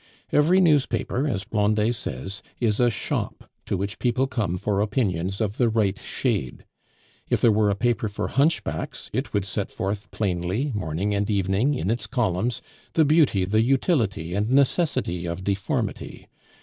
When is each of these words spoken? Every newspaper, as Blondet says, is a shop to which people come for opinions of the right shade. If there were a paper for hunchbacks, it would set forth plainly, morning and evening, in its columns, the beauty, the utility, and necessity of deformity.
Every 0.31 0.59
newspaper, 0.61 1.27
as 1.27 1.43
Blondet 1.43 1.93
says, 1.93 2.41
is 2.59 2.79
a 2.79 2.89
shop 2.89 3.47
to 3.67 3.77
which 3.77 3.99
people 3.99 4.25
come 4.25 4.57
for 4.57 4.81
opinions 4.81 5.39
of 5.39 5.57
the 5.57 5.69
right 5.69 5.95
shade. 5.99 6.65
If 7.29 7.39
there 7.39 7.51
were 7.51 7.69
a 7.69 7.75
paper 7.75 8.07
for 8.07 8.29
hunchbacks, 8.29 9.11
it 9.13 9.31
would 9.31 9.45
set 9.45 9.69
forth 9.69 10.09
plainly, 10.09 10.71
morning 10.73 11.13
and 11.13 11.29
evening, 11.29 11.75
in 11.75 11.91
its 11.91 12.07
columns, 12.07 12.63
the 12.93 13.05
beauty, 13.05 13.45
the 13.45 13.61
utility, 13.61 14.33
and 14.33 14.49
necessity 14.49 15.27
of 15.27 15.43
deformity. 15.43 16.27